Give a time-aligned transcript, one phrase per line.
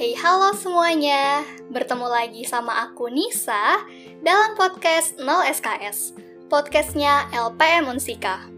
[0.00, 3.84] Hey halo semuanya, bertemu lagi sama aku Nisa
[4.24, 6.16] dalam podcast 0 SKS,
[6.48, 8.48] podcastnya LPM Unsika.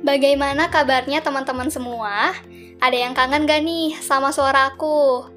[0.00, 2.32] Bagaimana kabarnya teman-teman semua?
[2.80, 5.28] Ada yang kangen gak nih sama suara aku?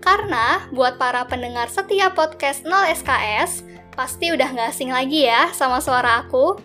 [0.00, 5.84] Karena buat para pendengar setiap podcast 0 SKS, pasti udah gak asing lagi ya sama
[5.84, 6.56] suara aku.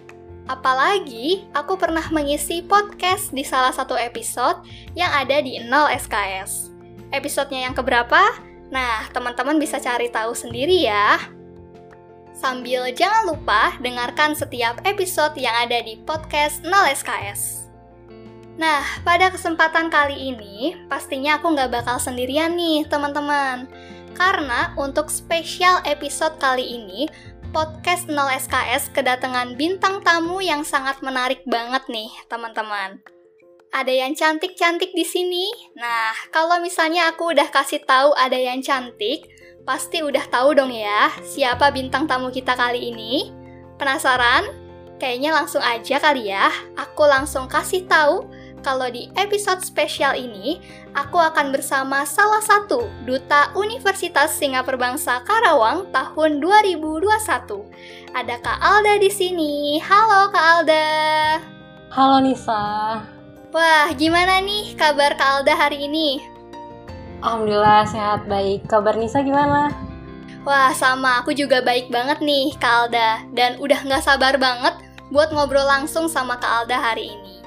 [0.47, 4.63] Apalagi aku pernah mengisi podcast di salah satu episode
[4.95, 6.72] yang ada di 0 SKS
[7.13, 8.19] episodenya yang keberapa?
[8.73, 11.21] Nah, teman-teman bisa cari tahu sendiri ya.
[12.33, 17.69] Sambil jangan lupa dengarkan setiap episode yang ada di podcast 0 SKS.
[18.57, 23.69] Nah, pada kesempatan kali ini, pastinya aku nggak bakal sendirian nih, teman-teman.
[24.17, 27.05] Karena untuk spesial episode kali ini,
[27.53, 33.01] podcast 0 SKS kedatangan bintang tamu yang sangat menarik banget nih, teman-teman
[33.73, 35.49] ada yang cantik-cantik di sini.
[35.73, 39.25] Nah, kalau misalnya aku udah kasih tahu ada yang cantik,
[39.65, 43.33] pasti udah tahu dong ya siapa bintang tamu kita kali ini.
[43.81, 44.45] Penasaran?
[45.01, 46.53] Kayaknya langsung aja kali ya.
[46.77, 48.29] Aku langsung kasih tahu
[48.63, 50.61] kalau di episode spesial ini
[50.95, 57.09] aku akan bersama salah satu duta Universitas Singapura Bangsa Karawang tahun 2021.
[58.15, 59.81] Ada Kak Alda di sini.
[59.81, 60.87] Halo Kak Alda.
[61.91, 63.12] Halo Nisa.
[63.53, 66.17] Wah, gimana nih kabar Kak Alda hari ini?
[67.21, 68.65] Alhamdulillah sehat baik.
[68.65, 69.69] Kabar Nisa gimana?
[70.41, 71.21] Wah, sama.
[71.21, 73.21] Aku juga baik banget nih, Kak Alda.
[73.29, 74.73] Dan udah nggak sabar banget
[75.13, 77.45] buat ngobrol langsung sama Kak Alda hari ini.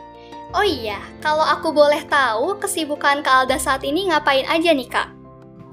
[0.54, 5.10] Oh iya, kalau aku boleh tahu, kesibukan Kak Alda saat ini ngapain aja nih, Kak?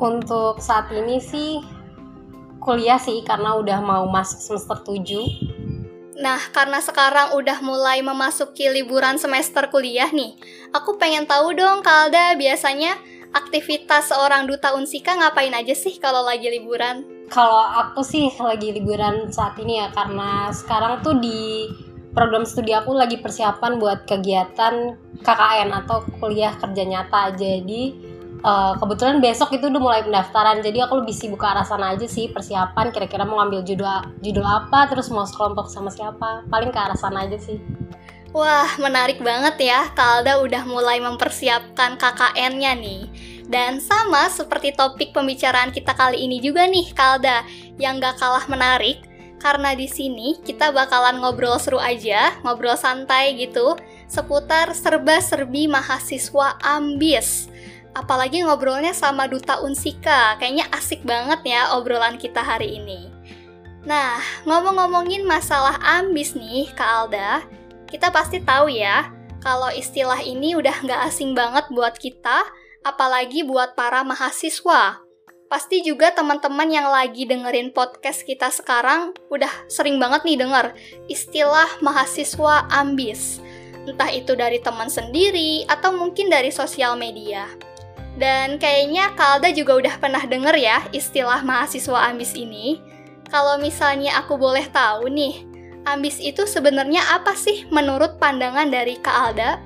[0.02, 1.62] Untuk saat ini sih
[2.58, 5.42] kuliah sih, karena udah mau masuk semester 7
[6.14, 10.38] Nah, karena sekarang udah mulai memasuki liburan semester kuliah nih,
[10.69, 12.97] aku pengen tahu dong, Kalda, biasanya
[13.33, 17.02] aktivitas seorang duta unsika ngapain aja sih kalau lagi liburan?
[17.34, 21.66] Kalau aku sih lagi liburan saat ini ya, karena sekarang tuh di
[22.13, 24.94] program studi aku lagi persiapan buat kegiatan
[25.25, 27.34] KKN atau kuliah kerja nyata.
[27.34, 28.12] Jadi
[28.44, 32.06] uh, kebetulan besok itu udah mulai pendaftaran jadi aku lebih sibuk ke arah sana aja
[32.06, 33.88] sih persiapan kira-kira mau ngambil judul
[34.22, 37.58] judul apa terus mau sekelompok sama siapa paling ke arah sana aja sih
[38.34, 39.94] Wah, menarik banget ya.
[39.94, 43.06] Kalda udah mulai mempersiapkan KKN-nya nih.
[43.46, 47.46] Dan sama seperti topik pembicaraan kita kali ini juga nih, Kalda,
[47.78, 49.06] yang gak kalah menarik.
[49.38, 53.78] Karena di sini kita bakalan ngobrol seru aja, ngobrol santai gitu,
[54.10, 57.53] seputar serba-serbi mahasiswa ambis
[57.94, 60.38] apalagi ngobrolnya sama Duta Unsika.
[60.42, 63.09] Kayaknya asik banget ya obrolan kita hari ini.
[63.84, 67.44] Nah, ngomong-ngomongin masalah ambis nih, Kak Alda,
[67.88, 69.12] kita pasti tahu ya,
[69.44, 72.48] kalau istilah ini udah nggak asing banget buat kita,
[72.88, 75.04] apalagi buat para mahasiswa.
[75.52, 80.74] Pasti juga teman-teman yang lagi dengerin podcast kita sekarang udah sering banget nih denger
[81.12, 83.44] istilah mahasiswa ambis.
[83.84, 87.46] Entah itu dari teman sendiri atau mungkin dari sosial media.
[88.13, 92.78] Dan kayaknya Kalda juga udah pernah denger ya istilah mahasiswa ambis ini.
[93.34, 95.41] Kalau misalnya aku boleh tahu nih,
[95.90, 99.57] ambis itu sebenarnya apa sih menurut pandangan dari Kak Alda?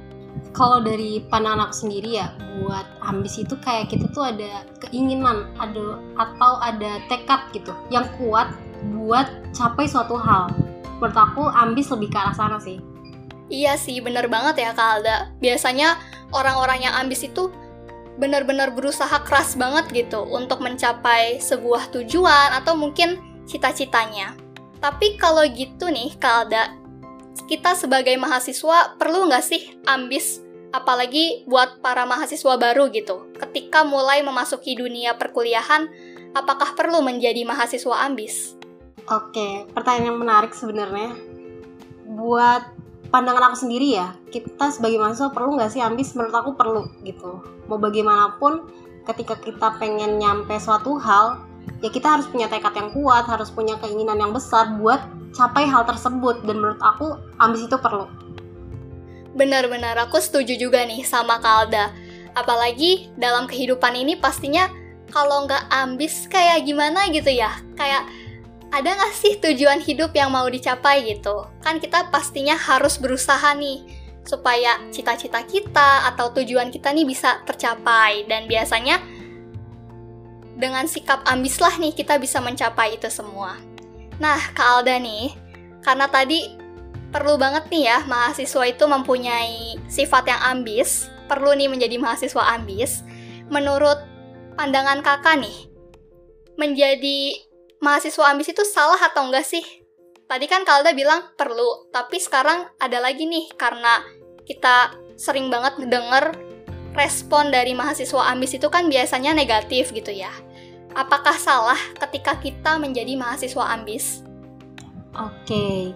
[0.55, 2.31] Kalau dari pandangan aku sendiri ya,
[2.63, 8.47] buat ambis itu kayak kita tuh ada keinginan, ada atau ada tekad gitu yang kuat
[8.95, 10.47] buat capai suatu hal.
[10.97, 12.79] Menurut aku ambis lebih ke arah sana sih.
[13.51, 15.17] Iya sih, bener banget ya Kak Alda.
[15.43, 15.99] Biasanya
[16.31, 17.51] orang-orang yang ambis itu
[18.17, 24.33] benar-benar berusaha keras banget gitu untuk mencapai sebuah tujuan atau mungkin cita-citanya.
[24.77, 26.73] Tapi kalau gitu nih, Kalda,
[27.49, 30.41] kita sebagai mahasiswa perlu nggak sih ambis,
[30.73, 33.33] apalagi buat para mahasiswa baru gitu?
[33.37, 35.89] Ketika mulai memasuki dunia perkuliahan,
[36.37, 38.57] apakah perlu menjadi mahasiswa ambis?
[39.07, 41.15] Oke, pertanyaan yang menarik sebenarnya.
[42.05, 42.76] Buat
[43.07, 47.41] pandangan aku sendiri ya kita sebagai mahasiswa perlu nggak sih ambis menurut aku perlu gitu.
[47.71, 48.67] Mau bagaimanapun
[49.07, 51.39] ketika kita pengen nyampe suatu hal
[51.79, 54.99] ya kita harus punya tekad yang kuat harus punya keinginan yang besar buat
[55.35, 56.43] capai hal tersebut.
[56.43, 58.07] Dan menurut aku ambis itu perlu.
[59.37, 61.93] Benar-benar aku setuju juga nih sama Kalda
[62.37, 64.69] apalagi dalam kehidupan ini pastinya
[65.09, 67.49] kalau nggak ambis kayak gimana gitu ya?
[67.79, 68.05] Kayak
[68.71, 71.47] ada nggak sih tujuan hidup yang mau dicapai gitu?
[71.63, 73.83] Kan kita pastinya harus berusaha nih
[74.27, 78.99] supaya cita-cita kita atau tujuan kita nih bisa tercapai dan biasanya
[80.57, 83.55] dengan sikap ambis lah nih kita bisa mencapai itu semua.
[84.17, 85.31] Nah, Kak Alda nih,
[85.85, 86.57] karena tadi
[87.13, 93.05] perlu banget nih ya mahasiswa itu mempunyai sifat yang ambis, perlu nih menjadi mahasiswa ambis.
[93.47, 94.01] Menurut
[94.59, 95.69] pandangan kakak nih,
[96.57, 97.46] menjadi
[97.87, 99.63] mahasiswa ambis itu salah atau enggak sih?
[100.27, 104.03] Tadi kan Kalda bilang perlu, tapi sekarang ada lagi nih karena
[104.43, 106.35] kita sering banget denger
[106.99, 110.35] respon dari mahasiswa ambis itu kan biasanya negatif gitu ya.
[110.99, 114.27] Apakah salah ketika kita menjadi mahasiswa ambis?
[115.15, 115.95] Oke,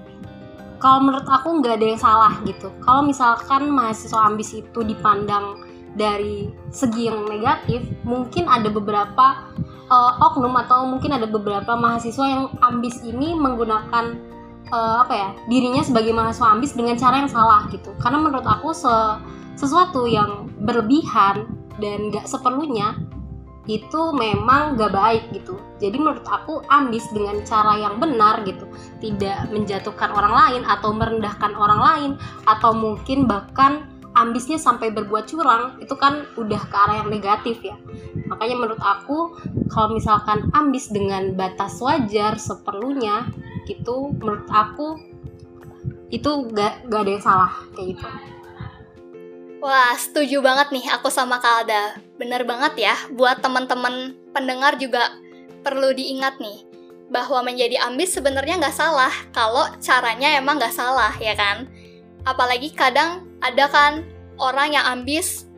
[0.79, 2.71] kalau menurut aku nggak ada yang salah gitu.
[2.87, 5.59] Kalau misalkan mahasiswa ambis itu dipandang
[5.99, 9.51] dari segi yang negatif, mungkin ada beberapa
[9.91, 14.15] uh, oknum atau mungkin ada beberapa mahasiswa yang ambis ini menggunakan
[14.71, 17.91] uh, apa ya dirinya sebagai mahasiswa ambis dengan cara yang salah gitu.
[17.99, 18.95] Karena menurut aku se
[19.59, 21.45] sesuatu yang berlebihan
[21.77, 22.95] dan gak seperlunya
[23.69, 25.59] itu memang gak baik gitu.
[25.77, 28.65] Jadi menurut aku ambis dengan cara yang benar gitu.
[29.03, 32.11] Tidak menjatuhkan orang lain atau merendahkan orang lain
[32.49, 37.75] atau mungkin bahkan ambisnya sampai berbuat curang itu kan udah ke arah yang negatif ya
[38.27, 39.35] makanya menurut aku
[39.71, 43.31] kalau misalkan ambis dengan batas wajar seperlunya
[43.67, 44.99] gitu menurut aku
[46.11, 48.07] itu gak, gak ada yang salah kayak gitu
[49.61, 51.93] Wah, setuju banget nih aku sama Kalda.
[52.17, 55.13] Bener banget ya, buat teman-teman pendengar juga
[55.61, 56.65] perlu diingat nih,
[57.13, 61.69] bahwa menjadi ambis sebenarnya nggak salah kalau caranya emang nggak salah, ya kan?
[62.25, 64.05] Apalagi kadang ada kan
[64.37, 65.49] orang yang ambis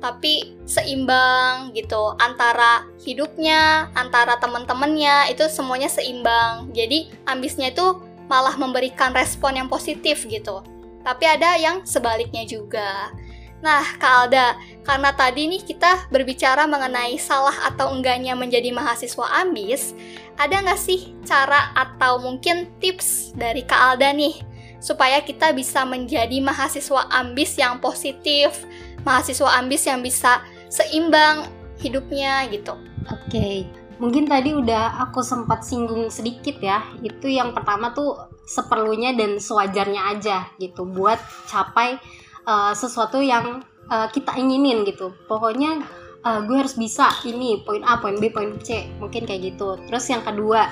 [0.00, 6.72] tapi seimbang gitu antara hidupnya, antara teman-temannya itu semuanya seimbang.
[6.72, 10.64] Jadi ambisnya itu malah memberikan respon yang positif gitu.
[11.04, 13.12] Tapi ada yang sebaliknya juga.
[13.60, 14.56] Nah, Kak Alda,
[14.88, 19.92] karena tadi nih kita berbicara mengenai salah atau enggaknya menjadi mahasiswa ambis,
[20.40, 24.40] ada nggak sih cara atau mungkin tips dari Kak Alda nih
[24.80, 28.64] supaya kita bisa menjadi mahasiswa ambis yang positif,
[29.04, 30.40] mahasiswa ambis yang bisa
[30.72, 31.46] seimbang
[31.80, 32.76] hidupnya gitu.
[33.08, 33.56] Oke, okay.
[34.00, 36.84] mungkin tadi udah aku sempat singgung sedikit ya.
[37.04, 38.16] Itu yang pertama tuh
[38.48, 42.00] seperlunya dan sewajarnya aja gitu buat capai
[42.48, 45.12] uh, sesuatu yang uh, kita inginin gitu.
[45.28, 45.84] Pokoknya
[46.24, 49.80] uh, gue harus bisa ini poin A, poin B, poin C, mungkin kayak gitu.
[49.88, 50.68] Terus yang kedua,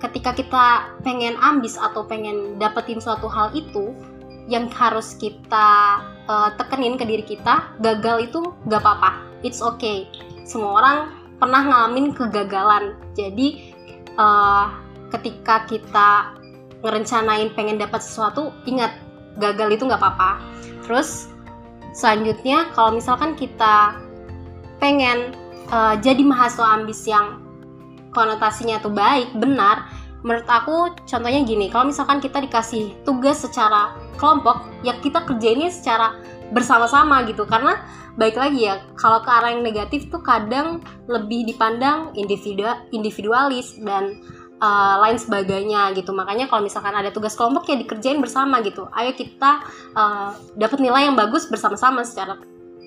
[0.00, 0.64] ketika kita
[1.04, 3.92] pengen ambis atau pengen dapetin suatu hal itu
[4.50, 9.22] yang harus kita uh, tekenin ke diri kita gagal itu gak apa-apa.
[9.46, 10.10] It's okay.
[10.42, 10.98] Semua orang
[11.38, 12.98] pernah ngalamin kegagalan.
[13.14, 13.76] Jadi
[14.18, 14.74] uh,
[15.14, 16.34] ketika kita
[16.80, 18.96] ngerencanain pengen dapat sesuatu ingat
[19.38, 20.42] gagal itu gak apa-apa.
[20.82, 21.30] Terus
[21.94, 23.94] selanjutnya kalau misalkan kita
[24.80, 25.36] pengen
[25.70, 27.38] uh, jadi mahasiswa ambis yang
[28.10, 29.88] konotasinya tuh baik, benar,
[30.20, 36.18] menurut aku contohnya gini, kalau misalkan kita dikasih tugas secara kelompok, ya kita kerjainnya secara
[36.50, 37.78] bersama-sama gitu karena
[38.18, 44.18] baik lagi ya kalau ke arah yang negatif tuh kadang lebih dipandang individu individualis dan
[44.58, 46.10] uh, lain sebagainya gitu.
[46.12, 48.86] Makanya kalau misalkan ada tugas kelompok ya dikerjain bersama gitu.
[48.92, 49.64] Ayo kita
[49.96, 52.36] uh, dapat nilai yang bagus bersama-sama secara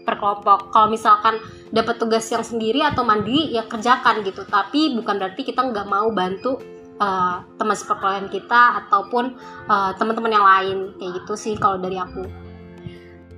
[0.03, 0.71] per kelompok.
[0.71, 1.39] Kalau misalkan
[1.73, 4.45] dapat tugas yang sendiri atau mandiri ya kerjakan gitu.
[4.45, 6.61] Tapi bukan berarti kita nggak mau bantu
[7.01, 9.33] uh, teman seperkuliahan kita ataupun
[9.67, 12.27] uh, teman-teman yang lain kayak gitu sih kalau dari aku.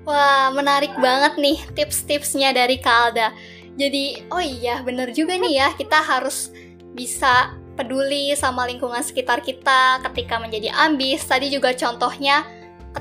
[0.05, 3.33] Wah menarik banget nih tips-tipsnya dari Kalda.
[3.75, 6.53] Jadi oh iya bener juga nih ya kita harus
[6.95, 11.25] bisa peduli sama lingkungan sekitar kita ketika menjadi ambis.
[11.25, 12.45] Tadi juga contohnya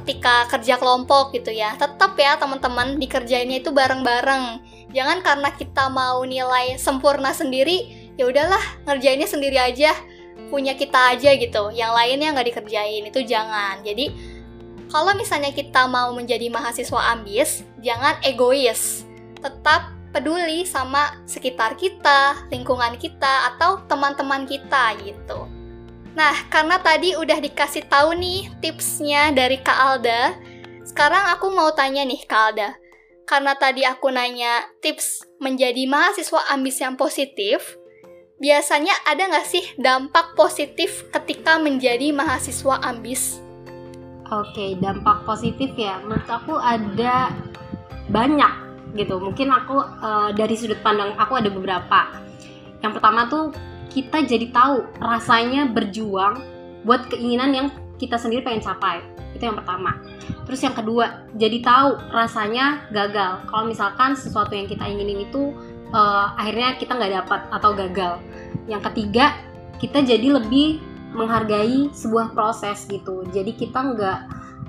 [0.00, 1.78] ketika kerja kelompok gitu ya.
[1.78, 4.60] Tetap ya teman-teman dikerjainnya itu bareng-bareng.
[4.90, 9.94] Jangan karena kita mau nilai sempurna sendiri ya udahlah ngerjainnya sendiri aja
[10.50, 11.70] punya kita aja gitu.
[11.70, 13.82] Yang lainnya nggak dikerjain itu jangan.
[13.86, 14.10] Jadi
[14.90, 19.06] kalau misalnya kita mau menjadi mahasiswa ambis jangan egois.
[19.38, 25.53] Tetap peduli sama sekitar kita lingkungan kita atau teman-teman kita gitu
[26.14, 30.38] Nah, karena tadi udah dikasih tahu nih tipsnya dari Kak Alda,
[30.86, 32.70] sekarang aku mau tanya nih Kak Alda.
[33.26, 37.74] Karena tadi aku nanya tips menjadi mahasiswa ambis yang positif,
[38.38, 43.42] biasanya ada nggak sih dampak positif ketika menjadi mahasiswa ambis?
[44.30, 45.98] Oke, dampak positif ya.
[46.04, 47.32] Menurut aku ada
[48.12, 48.52] banyak
[48.94, 49.18] gitu.
[49.18, 52.22] Mungkin aku uh, dari sudut pandang aku ada beberapa.
[52.84, 53.50] Yang pertama tuh
[53.94, 56.42] kita jadi tahu rasanya berjuang
[56.82, 59.00] buat keinginan yang kita sendiri pengen capai.
[59.32, 60.02] Itu yang pertama.
[60.44, 63.46] Terus yang kedua jadi tahu rasanya gagal.
[63.46, 65.54] Kalau misalkan sesuatu yang kita inginin itu
[65.94, 68.14] uh, akhirnya kita nggak dapat atau gagal.
[68.66, 69.38] Yang ketiga
[69.78, 70.82] kita jadi lebih
[71.14, 73.22] menghargai sebuah proses gitu.
[73.30, 74.18] Jadi kita nggak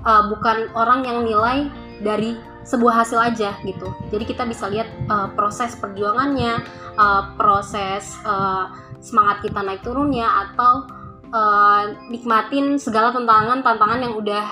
[0.06, 1.66] uh, bukan orang yang nilai
[2.00, 2.36] dari
[2.66, 3.94] sebuah hasil aja gitu.
[4.10, 6.60] Jadi kita bisa lihat uh, proses perjuangannya,
[6.98, 10.90] uh, proses uh, semangat kita naik turunnya atau
[11.30, 14.46] uh, nikmatin segala tantangan-tantangan yang udah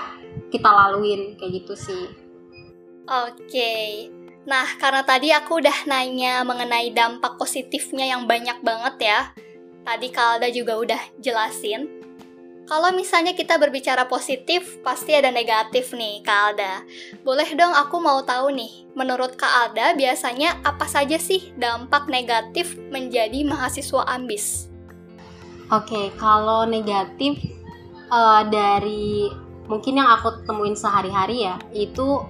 [0.54, 2.04] kita laluin kayak gitu sih.
[3.10, 3.74] Oke.
[4.44, 9.20] Nah, karena tadi aku udah nanya mengenai dampak positifnya yang banyak banget ya.
[9.84, 12.03] Tadi Kalda juga udah jelasin.
[12.64, 16.80] Kalau misalnya kita berbicara positif, pasti ada negatif nih, Kak Alda.
[17.20, 22.80] Boleh dong aku mau tahu nih, menurut Kak Alda biasanya apa saja sih dampak negatif
[22.88, 24.72] menjadi mahasiswa ambis?
[25.68, 27.36] Oke, kalau negatif
[28.08, 29.28] uh, dari
[29.68, 32.24] mungkin yang aku temuin sehari-hari ya, itu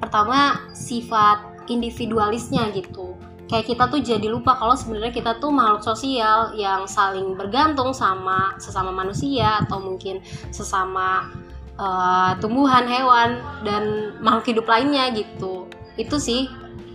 [0.00, 6.56] pertama sifat individualisnya gitu kayak kita tuh jadi lupa kalau sebenarnya kita tuh makhluk sosial
[6.56, 11.28] yang saling bergantung sama sesama manusia atau mungkin sesama
[11.76, 15.68] uh, tumbuhan, hewan dan makhluk hidup lainnya gitu.
[16.00, 16.48] Itu sih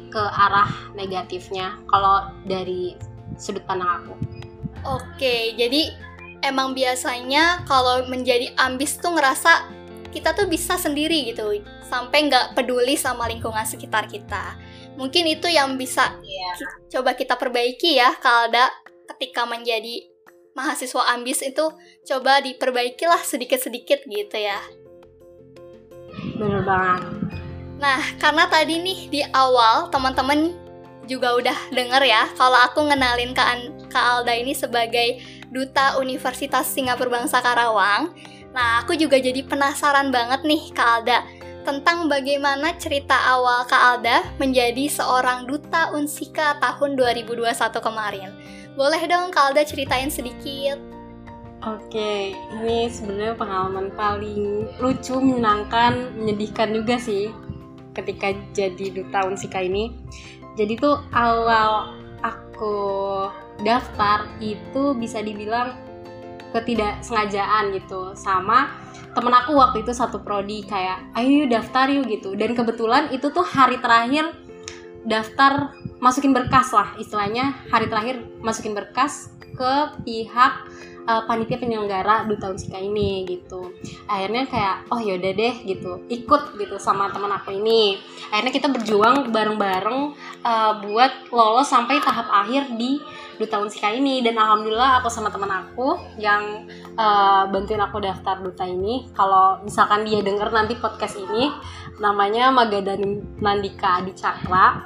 [0.10, 2.98] ke arah negatifnya kalau dari
[3.38, 4.14] sudut pandang aku.
[4.98, 5.94] Oke, jadi
[6.42, 9.70] emang biasanya kalau menjadi ambis tuh ngerasa
[10.10, 14.58] kita tuh bisa sendiri gitu, sampai nggak peduli sama lingkungan sekitar kita
[15.00, 16.54] mungkin itu yang bisa yeah.
[16.92, 18.68] coba kita perbaiki ya Kalda.
[19.10, 20.06] Ketika menjadi
[20.54, 21.66] mahasiswa ambis itu
[22.06, 24.60] coba diperbaikilah sedikit-sedikit gitu ya.
[26.38, 27.10] Bener banget.
[27.80, 30.54] Nah karena tadi nih di awal teman-teman
[31.10, 35.18] juga udah denger ya kalau aku ngenalin Kak, Kak Alda ini sebagai
[35.50, 38.14] duta Universitas Singapura Bangsa Karawang.
[38.54, 41.26] Nah aku juga jadi penasaran banget nih Kak Alda
[41.68, 47.46] tentang bagaimana cerita awal Kak Alda menjadi seorang duta Unsika tahun 2021
[47.84, 48.30] kemarin.
[48.80, 50.80] Boleh dong Kak Alda ceritain sedikit?
[51.68, 57.28] Oke, ini sebenarnya pengalaman paling lucu, menyenangkan, menyedihkan juga sih
[57.92, 59.92] ketika jadi duta Unsika ini.
[60.56, 62.80] Jadi tuh awal aku
[63.68, 65.76] daftar itu bisa dibilang
[66.56, 72.36] ketidaksengajaan gitu sama temen aku waktu itu satu prodi kayak ayo daftar yuk gitu.
[72.38, 74.34] Dan kebetulan itu tuh hari terakhir
[75.08, 75.74] daftar
[76.04, 79.74] masukin berkas lah istilahnya hari terakhir masukin berkas ke
[80.08, 80.54] pihak
[81.04, 83.76] uh, panitia penyelenggara duta unsika ini gitu.
[84.08, 86.06] Akhirnya kayak oh yaudah deh gitu.
[86.08, 88.00] Ikut gitu sama teman aku ini.
[88.32, 90.00] Akhirnya kita berjuang bareng-bareng
[90.46, 93.02] uh, buat lolos sampai tahap akhir di
[93.40, 94.20] duta unsika ini.
[94.20, 96.68] Dan alhamdulillah aku sama teman aku yang
[97.00, 99.08] uh, bantuin aku daftar duta ini.
[99.16, 101.50] Kalau misalkan dia denger nanti podcast ini
[102.04, 104.84] namanya Magadani Nandika Adi Cakra.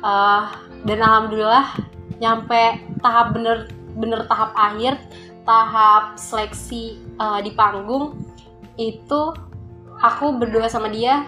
[0.00, 0.46] Uh,
[0.86, 1.74] dan alhamdulillah
[2.22, 3.66] nyampe tahap bener
[3.98, 4.94] bener tahap akhir
[5.42, 8.14] tahap seleksi uh, di panggung
[8.76, 9.32] itu
[9.98, 11.26] aku berdua sama dia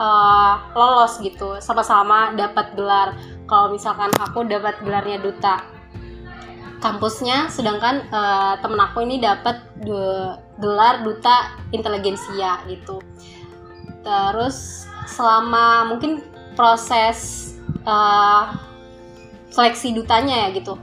[0.00, 1.60] uh, lolos gitu.
[1.62, 3.14] Sama-sama dapat gelar.
[3.46, 5.79] Kalau misalkan aku dapat gelarnya duta
[6.80, 9.60] kampusnya sedangkan uh, temen aku ini dapat
[10.58, 12.98] gelar duta inteligensia gitu.
[14.00, 16.24] Terus selama mungkin
[16.56, 17.52] proses
[17.84, 18.56] uh,
[19.52, 20.80] seleksi dutanya ya gitu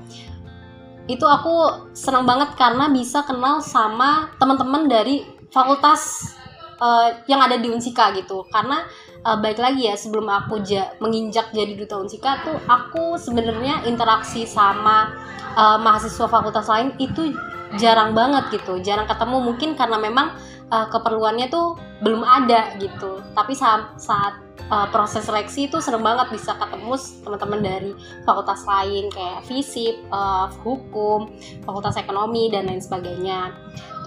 [1.07, 5.23] itu aku senang banget karena bisa kenal sama teman-teman dari
[5.55, 6.35] fakultas
[6.83, 8.43] uh, yang ada di Unsika gitu.
[8.51, 8.83] Karena
[9.25, 14.43] uh, baik lagi ya sebelum aku ja menginjak jadi duta Unsika tuh aku sebenarnya interaksi
[14.43, 15.15] sama
[15.55, 17.33] uh, mahasiswa fakultas lain itu
[17.81, 20.37] jarang banget gitu jarang ketemu mungkin karena memang
[20.71, 26.31] uh, keperluannya tuh belum ada gitu tapi saat saat uh, proses seleksi itu serem banget
[26.31, 27.91] bisa ketemu teman-teman dari
[28.23, 31.31] fakultas lain kayak fisip, uh, hukum,
[31.63, 33.55] fakultas ekonomi dan lain sebagainya.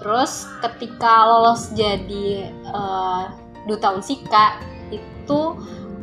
[0.01, 3.29] Terus ketika lolos jadi uh,
[3.69, 4.57] duta unsika
[5.31, 5.55] itu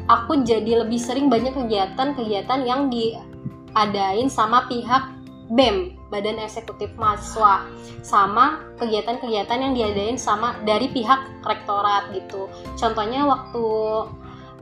[0.08, 5.12] aku jadi lebih sering banyak kegiatan-kegiatan yang diadain sama pihak
[5.52, 7.68] BEM Badan Eksekutif Mahasiswa
[8.00, 12.48] sama kegiatan-kegiatan yang diadain sama dari pihak rektorat gitu.
[12.80, 13.64] Contohnya waktu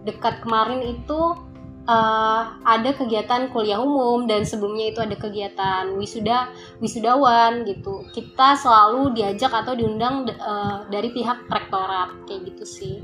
[0.03, 1.39] dekat kemarin itu
[1.87, 6.51] uh, ada kegiatan kuliah umum dan sebelumnya itu ada kegiatan wisuda
[6.83, 8.03] wisudawan gitu.
[8.11, 12.95] Kita selalu diajak atau diundang uh, dari pihak rektorat kayak gitu sih.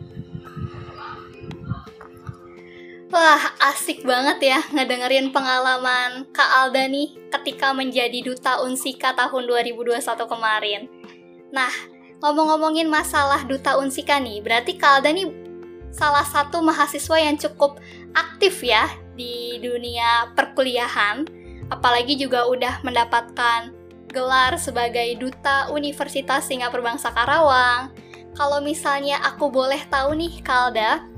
[3.12, 10.00] Wah, asik banget ya ngedengerin pengalaman Kak Alda nih ketika menjadi Duta Unsika tahun 2021
[10.24, 10.88] kemarin.
[11.52, 11.68] Nah,
[12.24, 15.28] ngomong-ngomongin masalah Duta Unsika nih, berarti Kak Alda nih
[15.92, 17.84] salah satu mahasiswa yang cukup
[18.16, 21.28] aktif ya di dunia perkuliahan,
[21.68, 23.76] apalagi juga udah mendapatkan
[24.08, 27.92] gelar sebagai Duta Universitas Singapura Bangsa Karawang.
[28.32, 31.11] Kalau misalnya aku boleh tahu nih, Kalda,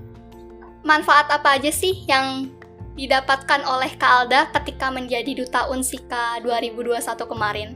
[0.85, 2.53] manfaat apa aja sih yang
[2.95, 7.69] didapatkan oleh Kak Alda ketika menjadi Duta Unsika 2021 kemarin?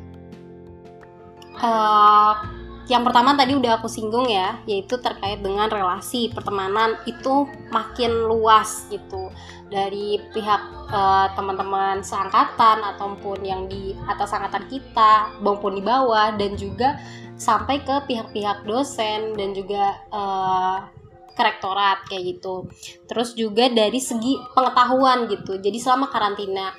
[1.59, 2.39] Uh,
[2.87, 8.87] yang pertama tadi udah aku singgung ya, yaitu terkait dengan relasi pertemanan itu makin luas
[8.89, 9.29] gitu
[9.69, 16.57] dari pihak uh, teman-teman seangkatan ataupun yang di atas angkatan kita maupun di bawah dan
[16.57, 16.97] juga
[17.37, 20.98] sampai ke pihak-pihak dosen dan juga uh,
[21.39, 22.67] kerektorat kayak gitu.
[23.07, 25.63] Terus juga dari segi pengetahuan gitu.
[25.63, 26.75] Jadi selama karantina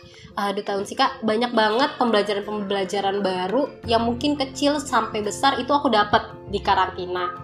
[0.56, 6.32] di tahun Sika banyak banget pembelajaran-pembelajaran baru yang mungkin kecil sampai besar itu aku dapat
[6.48, 7.36] di karantina.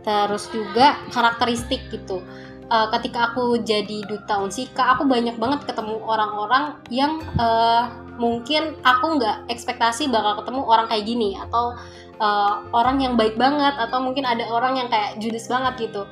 [0.00, 2.24] Terus juga karakteristik gitu.
[2.68, 7.88] Uh, ketika aku jadi duta Unsika, aku banyak banget ketemu orang-orang yang uh,
[8.20, 11.72] mungkin aku nggak ekspektasi bakal ketemu orang kayak gini atau
[12.20, 16.04] uh, orang yang baik banget atau mungkin ada orang yang kayak judes banget gitu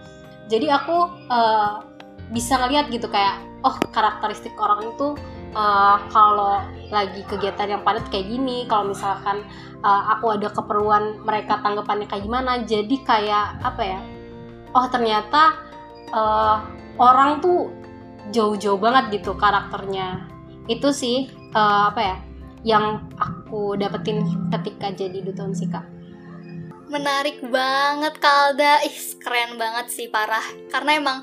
[0.46, 0.96] jadi aku
[1.30, 1.82] uh,
[2.34, 5.14] bisa ngeliat gitu kayak oh karakteristik orang itu
[5.54, 9.46] uh, kalau lagi kegiatan yang padat kayak gini kalau misalkan
[9.82, 14.00] uh, aku ada keperluan mereka tanggapannya kayak gimana jadi kayak apa ya
[14.74, 15.56] oh ternyata
[16.12, 16.62] uh,
[16.98, 17.70] orang tuh
[18.34, 20.26] jauh-jauh banget gitu karakternya.
[20.66, 22.16] Itu sih uh, apa ya
[22.66, 25.86] yang aku dapetin ketika jadi duta Sika
[26.86, 30.44] Menarik banget Kalda, ih keren banget sih parah.
[30.70, 31.18] Karena emang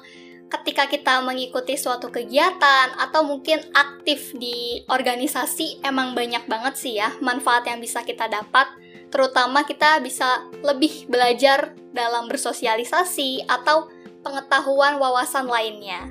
[0.51, 7.09] ketika kita mengikuti suatu kegiatan atau mungkin aktif di organisasi emang banyak banget sih ya
[7.25, 8.69] manfaat yang bisa kita dapat
[9.09, 13.89] terutama kita bisa lebih belajar dalam bersosialisasi atau
[14.25, 16.09] pengetahuan wawasan lainnya.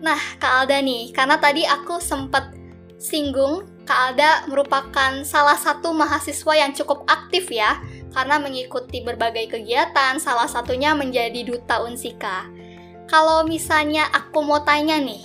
[0.00, 2.56] Nah, Kak Alda nih, karena tadi aku sempat
[2.96, 7.76] singgung Kak Alda merupakan salah satu mahasiswa yang cukup aktif ya
[8.12, 12.46] karena mengikuti berbagai kegiatan, salah satunya menjadi duta Unsika.
[13.08, 15.20] Kalau misalnya aku mau tanya nih,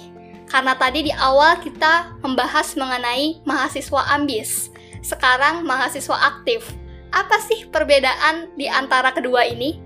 [0.48, 4.72] karena tadi di awal kita membahas mengenai mahasiswa ambis,
[5.04, 6.68] sekarang mahasiswa aktif.
[7.12, 9.80] Apa sih perbedaan di antara kedua ini?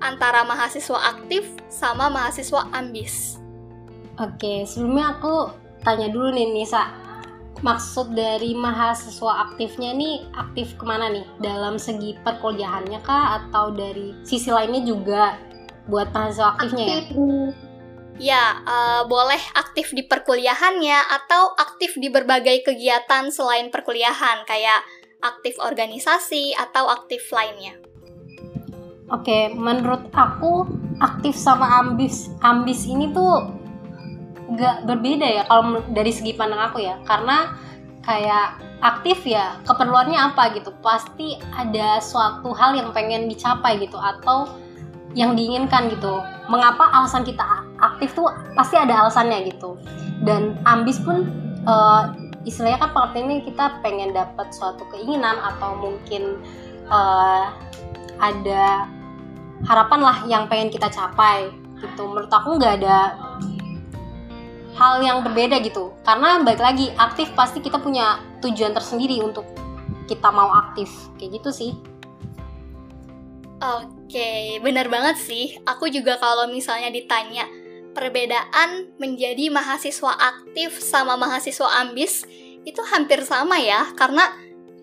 [0.00, 3.40] Antara mahasiswa aktif sama mahasiswa ambis.
[4.18, 6.90] Oke, sebelumnya aku tanya dulu nih Nisa,
[7.60, 14.14] maksud dari mahasiswa aktifnya nih aktif ke mana nih dalam segi perkuliahannya kah atau dari
[14.22, 15.34] sisi lainnya juga
[15.90, 16.98] buat mahasiswa aktifnya ya?
[17.02, 17.16] aktif.
[17.16, 17.66] ya?
[18.18, 24.82] Ya, uh, boleh aktif di perkuliahannya atau aktif di berbagai kegiatan selain perkuliahan kayak
[25.22, 27.78] aktif organisasi atau aktif lainnya.
[29.14, 30.66] Oke, menurut aku
[30.98, 33.57] aktif sama ambis ambis ini tuh
[34.48, 36.96] nggak berbeda ya kalau dari segi pandang aku ya.
[37.04, 37.52] Karena
[38.04, 40.72] kayak aktif ya keperluannya apa gitu.
[40.80, 44.48] Pasti ada suatu hal yang pengen dicapai gitu atau
[45.16, 46.20] yang diinginkan gitu.
[46.48, 47.44] Mengapa alasan kita
[47.80, 49.76] aktif tuh pasti ada alasannya gitu.
[50.24, 51.28] Dan ambis pun
[51.68, 52.10] uh,
[52.48, 56.40] istilahnya kan pengertiannya kita pengen dapat suatu keinginan atau mungkin
[56.88, 57.52] uh,
[58.18, 58.88] ada
[59.66, 61.50] harapan lah yang pengen kita capai
[61.82, 62.08] gitu.
[62.08, 63.27] Menurut aku nggak ada
[64.78, 69.42] hal yang berbeda gitu karena balik lagi aktif pasti kita punya tujuan tersendiri untuk
[70.06, 70.86] kita mau aktif
[71.18, 71.72] kayak gitu sih
[73.58, 75.58] Oke, benar banget sih.
[75.66, 77.42] Aku juga kalau misalnya ditanya
[77.90, 82.22] perbedaan menjadi mahasiswa aktif sama mahasiswa ambis
[82.62, 84.30] itu hampir sama ya, karena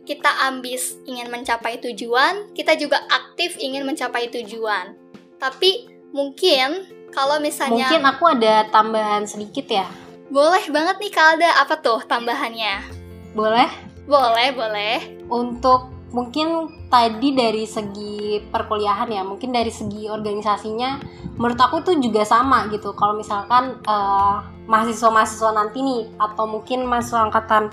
[0.04, 5.00] kita ambis ingin mencapai tujuan, kita juga aktif ingin mencapai tujuan.
[5.40, 6.84] Tapi mungkin
[7.16, 9.88] kalau misalnya Mungkin aku ada tambahan sedikit ya.
[10.28, 12.84] Boleh banget nih Kalda, apa tuh tambahannya?
[13.32, 13.72] Boleh?
[14.04, 15.24] Boleh, boleh.
[15.32, 21.00] Untuk mungkin tadi dari segi perkuliahan ya, mungkin dari segi organisasinya
[21.40, 22.92] menurut aku tuh juga sama gitu.
[22.92, 27.72] Kalau misalkan uh, mahasiswa-mahasiswa nanti nih atau mungkin mahasiswa angkatan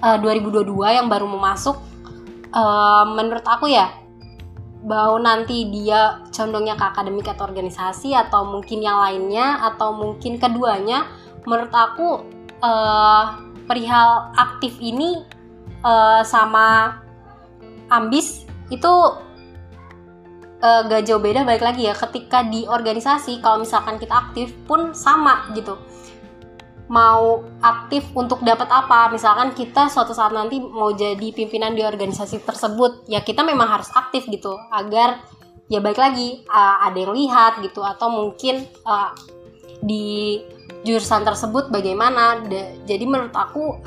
[0.00, 0.64] uh, 2022
[0.96, 1.76] yang baru mau masuk
[2.54, 3.90] uh, menurut aku ya
[4.88, 11.04] bahwa nanti dia condongnya ke akademik atau organisasi atau mungkin yang lainnya atau mungkin keduanya
[11.44, 12.24] menurut aku
[12.64, 13.36] uh,
[13.68, 15.28] perihal aktif ini
[15.84, 16.98] uh, sama
[17.92, 18.92] ambis itu
[20.64, 24.96] uh, gak jauh beda balik lagi ya ketika di organisasi kalau misalkan kita aktif pun
[24.96, 25.76] sama gitu
[26.88, 29.12] mau aktif untuk dapat apa.
[29.12, 33.92] Misalkan kita suatu saat nanti mau jadi pimpinan di organisasi tersebut ya kita memang harus
[33.92, 35.20] aktif gitu agar
[35.68, 39.12] ya baik lagi uh, ada yang lihat gitu atau mungkin uh,
[39.84, 40.40] di
[40.82, 42.40] jurusan tersebut bagaimana.
[42.88, 43.78] Jadi menurut aku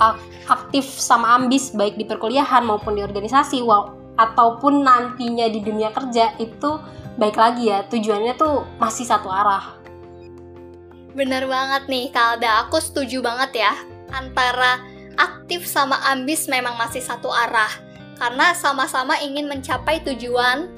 [0.47, 6.37] aktif sama ambis baik di perkuliahan maupun di organisasi wow ataupun nantinya di dunia kerja
[6.37, 6.77] itu
[7.17, 7.81] baik lagi ya.
[7.89, 9.80] Tujuannya tuh masih satu arah
[11.11, 12.67] Bener banget nih, Kalda.
[12.67, 13.73] Aku setuju banget ya.
[14.15, 14.79] Antara
[15.19, 17.71] aktif sama ambis memang masih satu arah.
[18.15, 20.71] Karena sama-sama ingin mencapai tujuan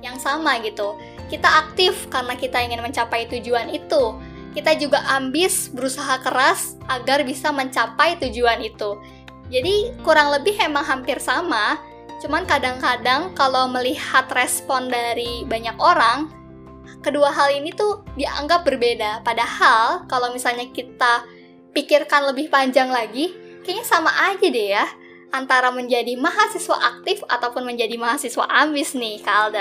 [0.00, 0.96] yang sama gitu.
[1.28, 4.16] Kita aktif karena kita ingin mencapai tujuan itu.
[4.56, 8.96] Kita juga ambis, berusaha keras agar bisa mencapai tujuan itu.
[9.52, 11.76] Jadi kurang lebih emang hampir sama.
[12.24, 16.32] Cuman kadang-kadang kalau melihat respon dari banyak orang,
[17.06, 19.22] kedua hal ini tuh dianggap berbeda.
[19.22, 21.22] Padahal kalau misalnya kita
[21.70, 23.30] pikirkan lebih panjang lagi,
[23.62, 24.86] kayaknya sama aja deh ya
[25.30, 29.54] antara menjadi mahasiswa aktif ataupun menjadi mahasiswa ambis nih, Kak.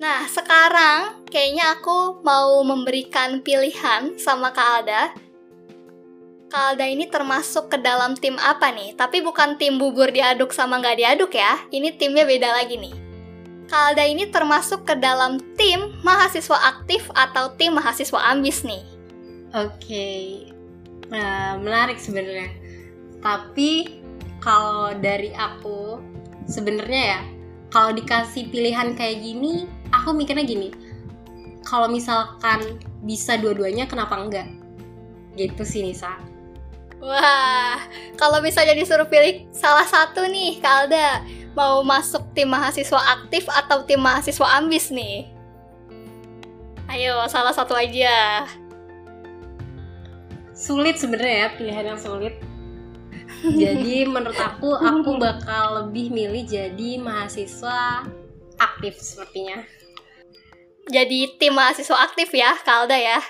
[0.00, 4.52] Nah, sekarang kayaknya aku mau memberikan pilihan sama.
[4.52, 5.12] Kak
[6.52, 8.96] Alda ini termasuk ke dalam tim apa nih?
[8.96, 11.58] Tapi bukan tim bubur diaduk sama nggak diaduk ya.
[11.68, 13.05] Ini timnya beda lagi nih.
[13.66, 18.82] Kalda ini termasuk ke dalam tim mahasiswa aktif atau tim mahasiswa ambis nih.
[19.54, 20.22] Oke, okay.
[21.10, 22.50] nah, menarik sebenarnya.
[23.18, 23.98] Tapi
[24.38, 25.98] kalau dari aku
[26.46, 27.20] sebenarnya ya,
[27.74, 30.70] kalau dikasih pilihan kayak gini, aku mikirnya gini.
[31.66, 34.46] Kalau misalkan bisa dua-duanya, kenapa enggak?
[35.34, 36.14] Gitu sih Nisa.
[37.06, 37.78] Wah,
[38.18, 41.22] kalau misalnya disuruh pilih salah satu nih, Kalda,
[41.54, 45.30] mau masuk tim mahasiswa aktif atau tim mahasiswa ambis nih?
[46.90, 48.42] Ayo, salah satu aja.
[50.50, 52.42] Sulit sebenarnya ya, pilihan yang sulit.
[53.54, 58.02] jadi menurut aku, aku bakal lebih milih jadi mahasiswa
[58.58, 59.62] aktif sepertinya.
[60.90, 63.22] Jadi tim mahasiswa aktif ya, Kalda ya?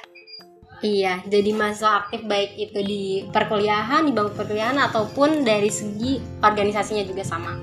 [0.85, 7.01] Iya, jadi mahasiswa aktif baik itu di perkuliahan, di bangku perkuliahan ataupun dari segi organisasinya
[7.09, 7.57] juga sama.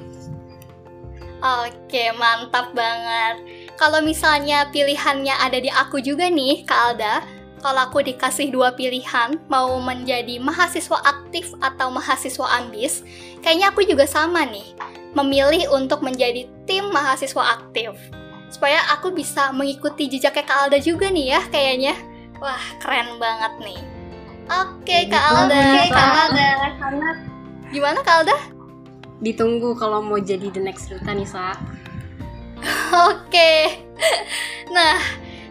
[1.44, 3.44] Oke, mantap banget.
[3.78, 7.22] Kalau misalnya pilihannya ada di aku juga nih, Kak Alda,
[7.62, 13.04] kalau aku dikasih dua pilihan, mau menjadi mahasiswa aktif atau mahasiswa ambis,
[13.46, 14.74] kayaknya aku juga sama nih,
[15.14, 17.94] memilih untuk menjadi tim mahasiswa aktif.
[18.50, 22.13] Supaya aku bisa mengikuti jejaknya Kak Alda juga nih ya, kayaknya.
[22.44, 23.82] Wah, keren banget nih.
[24.52, 25.56] Oke, Kak Alda.
[25.64, 26.52] Oke, Kak Alda.
[27.72, 28.38] Gimana Kak Alda?
[29.24, 31.56] ditunggu kalau mau jadi the next Ruta Nisa.
[33.12, 33.80] Oke.
[34.70, 35.00] Nah,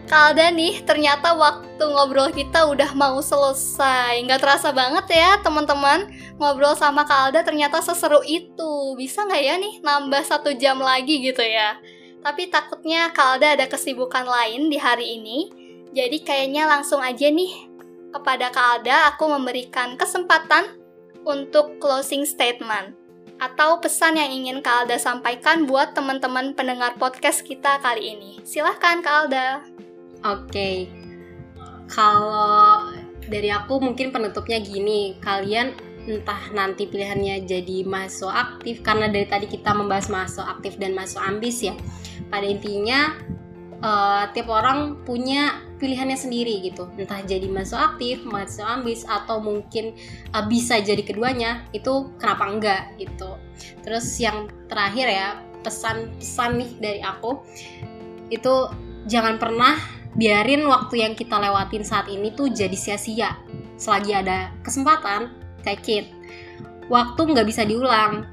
[0.05, 4.21] Kalda nih, ternyata waktu ngobrol kita udah mau selesai.
[4.29, 6.05] Nggak terasa banget ya, teman-teman.
[6.37, 8.93] Ngobrol sama Kalda ternyata seseru itu.
[8.93, 11.81] Bisa nggak ya nih nambah satu jam lagi gitu ya?
[12.21, 15.62] Tapi takutnya Kalda ada kesibukan lain di hari ini.
[15.93, 17.69] Jadi kayaknya langsung aja nih
[18.09, 20.81] kepada Kalda aku memberikan kesempatan
[21.21, 22.97] untuk closing statement
[23.37, 28.31] atau pesan yang ingin Kak Alda sampaikan buat teman-teman pendengar podcast kita kali ini.
[28.41, 29.47] Silahkan Kak Alda.
[30.23, 30.77] Oke, okay.
[31.91, 32.87] kalau
[33.27, 35.75] dari aku mungkin penutupnya gini, kalian
[36.07, 41.23] entah nanti pilihannya jadi mahasiswa aktif karena dari tadi kita membahas mahasiswa aktif dan mahasiswa
[41.27, 41.75] ambis ya.
[42.31, 43.19] Pada intinya
[43.83, 46.87] uh, tiap orang punya pilihannya sendiri gitu.
[46.95, 49.91] Entah jadi mahasiswa aktif mahasiswa ambis atau mungkin
[50.31, 53.35] uh, bisa jadi keduanya itu kenapa enggak gitu.
[53.83, 55.27] Terus yang terakhir ya
[55.59, 57.43] pesan-pesan nih dari aku
[58.31, 58.71] itu
[59.11, 59.75] jangan pernah
[60.15, 63.35] biarin waktu yang kita lewatin saat ini tuh jadi sia-sia.
[63.75, 65.35] Selagi ada kesempatan
[65.67, 66.07] take it.
[66.87, 68.31] Waktu nggak bisa diulang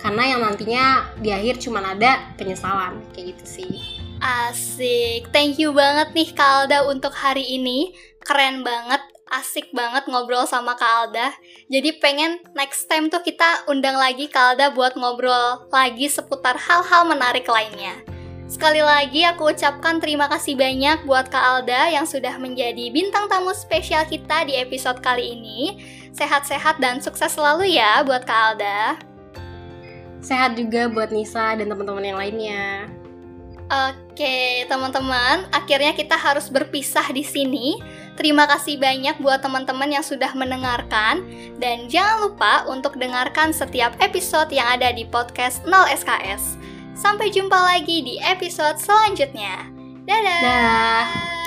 [0.00, 0.84] karena yang nantinya
[1.20, 7.16] di akhir cuma ada penyesalan kayak gitu sih Asik, thank you banget nih Kalda untuk
[7.16, 7.96] hari ini.
[8.20, 9.00] Keren banget,
[9.32, 11.32] asik banget ngobrol sama Kalda.
[11.72, 17.48] Jadi pengen next time tuh kita undang lagi Kalda buat ngobrol lagi seputar hal-hal menarik
[17.48, 17.96] lainnya.
[18.44, 23.56] Sekali lagi aku ucapkan terima kasih banyak buat Kak Alda yang sudah menjadi bintang tamu
[23.56, 25.80] spesial kita di episode kali ini.
[26.12, 29.00] Sehat-sehat dan sukses selalu ya buat Kak Alda.
[30.20, 32.99] Sehat juga buat Nisa dan teman-teman yang lainnya.
[33.70, 37.78] Oke, teman-teman, akhirnya kita harus berpisah di sini.
[38.18, 41.22] Terima kasih banyak buat teman-teman yang sudah mendengarkan
[41.62, 46.58] dan jangan lupa untuk dengarkan setiap episode yang ada di podcast 0 SKS.
[46.98, 49.70] Sampai jumpa lagi di episode selanjutnya.
[50.04, 50.40] Dadah.
[50.42, 51.39] Dadah.